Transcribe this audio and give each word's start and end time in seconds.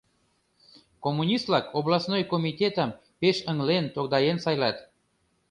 Коммунист-влак 1.03 1.65
областной 1.79 2.23
комитетам 2.31 2.89
пеш 3.19 3.37
ыҥлен, 3.51 3.85
тогдаен 3.95 4.37
сайлат. 4.43 4.77